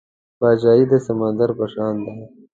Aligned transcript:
پاچاهي 0.39 0.85
د 0.91 0.93
سمندر 1.05 1.49
په 1.59 1.65
شان 1.73 1.95
ده. 2.03 2.13